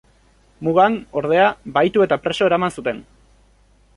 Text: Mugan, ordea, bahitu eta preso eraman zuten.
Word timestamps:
Mugan, 0.67 0.95
ordea, 1.19 1.51
bahitu 1.77 2.05
eta 2.07 2.19
preso 2.23 2.47
eraman 2.49 2.75
zuten. 2.81 3.05